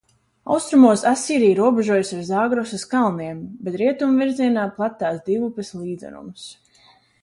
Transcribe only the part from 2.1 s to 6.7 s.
ar Zāgrosas kalniem, bet rietumu virzienā pletās Divupes līdzenums.